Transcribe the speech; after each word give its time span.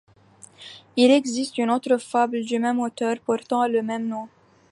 Il 0.97 1.11
existe 1.11 1.59
une 1.59 1.69
autre 1.69 1.97
fable 1.97 2.41
du 2.43 2.57
même 2.57 2.79
auteur, 2.79 3.17
portant 3.23 3.67
le 3.67 3.83
même 3.83 4.07
nom. 4.07 4.29